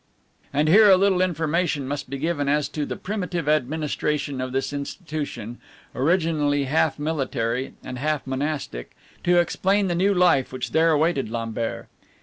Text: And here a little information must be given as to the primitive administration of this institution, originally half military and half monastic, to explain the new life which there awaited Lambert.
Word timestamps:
And 0.51 0.67
here 0.67 0.89
a 0.89 0.97
little 0.97 1.21
information 1.21 1.87
must 1.87 2.09
be 2.09 2.17
given 2.17 2.49
as 2.49 2.67
to 2.69 2.87
the 2.87 2.95
primitive 2.95 3.47
administration 3.47 4.41
of 4.41 4.51
this 4.51 4.73
institution, 4.73 5.59
originally 5.93 6.63
half 6.63 6.97
military 6.97 7.75
and 7.83 7.99
half 7.99 8.25
monastic, 8.25 8.93
to 9.23 9.37
explain 9.37 9.89
the 9.89 9.93
new 9.93 10.11
life 10.15 10.51
which 10.51 10.71
there 10.71 10.89
awaited 10.89 11.29
Lambert. 11.29 11.85